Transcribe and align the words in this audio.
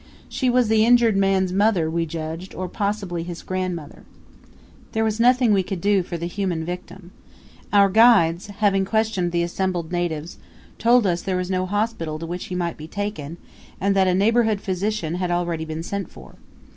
She 0.27 0.49
was 0.49 0.67
the 0.67 0.83
injured 0.83 1.15
man's 1.15 1.53
mother, 1.53 1.87
we 1.87 2.07
judged 2.07 2.55
or 2.55 2.67
possibly 2.67 3.21
his 3.21 3.43
grandmother. 3.43 4.01
There 4.93 5.03
was 5.03 5.19
nothing 5.19 5.53
we 5.53 5.61
could 5.61 5.79
do 5.79 6.01
for 6.01 6.17
the 6.17 6.25
human 6.25 6.65
victim. 6.65 7.11
Our 7.71 7.87
guides, 7.87 8.47
having 8.47 8.83
questioned 8.83 9.31
the 9.31 9.43
assembled 9.43 9.91
natives, 9.91 10.39
told 10.79 11.05
us 11.05 11.21
there 11.21 11.37
was 11.37 11.51
no 11.51 11.67
hospital 11.67 12.17
to 12.17 12.25
which 12.25 12.45
he 12.45 12.55
might 12.55 12.77
be 12.77 12.87
taken 12.87 13.37
and 13.79 13.95
that 13.95 14.07
a 14.07 14.15
neighborhood 14.15 14.59
physician 14.59 15.13
had 15.21 15.29
already 15.29 15.65
been 15.65 15.83
sent 15.83 16.09
for. 16.09 16.33